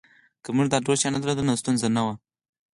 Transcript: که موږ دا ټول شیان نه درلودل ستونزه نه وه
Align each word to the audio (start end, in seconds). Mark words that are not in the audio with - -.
که 0.43 0.49
موږ 0.55 0.67
دا 0.71 0.79
ټول 0.85 0.95
شیان 1.01 1.11
نه 1.15 1.19
درلودل 1.21 1.47
ستونزه 1.61 1.87
نه 1.95 2.01
وه 2.05 2.13